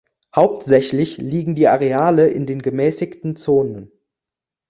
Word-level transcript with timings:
Hauptsächlich 0.35 1.19
liegen 1.19 1.53
die 1.53 1.67
Areale 1.67 2.27
in 2.27 2.47
den 2.47 2.63
Gemäßigten 2.63 3.35
Zonen. 3.35 3.91